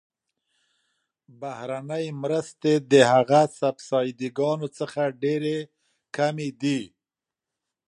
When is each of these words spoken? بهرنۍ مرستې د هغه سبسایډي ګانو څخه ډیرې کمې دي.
بهرنۍ 1.41 2.05
مرستې 2.21 2.73
د 2.91 2.93
هغه 3.11 3.41
سبسایډي 3.59 4.29
ګانو 4.37 4.67
څخه 4.79 5.01
ډیرې 5.21 5.57
کمې 6.15 6.49
دي. 6.61 6.81